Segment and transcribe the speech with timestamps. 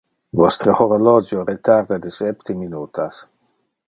[0.39, 3.21] Vostre horologio retarda de septe minutas.